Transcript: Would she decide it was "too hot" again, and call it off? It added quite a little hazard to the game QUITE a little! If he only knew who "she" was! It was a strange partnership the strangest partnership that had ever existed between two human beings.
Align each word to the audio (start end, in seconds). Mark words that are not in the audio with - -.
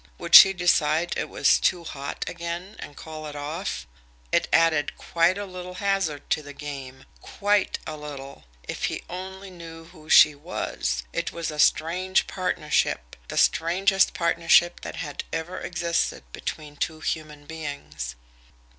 Would 0.17 0.33
she 0.33 0.51
decide 0.51 1.13
it 1.15 1.29
was 1.29 1.59
"too 1.59 1.83
hot" 1.83 2.25
again, 2.27 2.75
and 2.79 2.95
call 2.97 3.27
it 3.27 3.35
off? 3.35 3.85
It 4.31 4.47
added 4.51 4.97
quite 4.97 5.37
a 5.37 5.45
little 5.45 5.75
hazard 5.75 6.27
to 6.31 6.41
the 6.41 6.53
game 6.53 7.05
QUITE 7.21 7.77
a 7.85 7.95
little! 7.95 8.45
If 8.67 8.85
he 8.85 9.03
only 9.07 9.51
knew 9.51 9.85
who 9.85 10.09
"she" 10.09 10.33
was! 10.33 11.03
It 11.13 11.31
was 11.31 11.51
a 11.51 11.59
strange 11.59 12.25
partnership 12.25 13.15
the 13.27 13.37
strangest 13.37 14.15
partnership 14.15 14.79
that 14.81 14.95
had 14.95 15.23
ever 15.31 15.59
existed 15.59 16.23
between 16.33 16.77
two 16.77 17.01
human 17.01 17.45
beings. 17.45 18.15